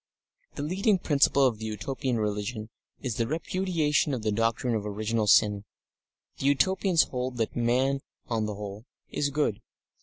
The 0.55 0.63
leading 0.63 0.97
principle 0.97 1.45
of 1.45 1.59
the 1.59 1.65
Utopian 1.65 2.17
religion 2.17 2.71
is 3.03 3.17
the 3.17 3.27
repudiation 3.27 4.15
of 4.15 4.23
the 4.23 4.31
doctrine 4.31 4.73
of 4.73 4.83
original 4.83 5.27
sin; 5.27 5.63
the 6.39 6.47
Utopians 6.47 7.03
hold 7.03 7.37
that 7.37 7.55
man, 7.55 7.99
on 8.27 8.47
the 8.47 8.55
whole, 8.55 8.87
is 9.11 9.29
good. 9.29 9.61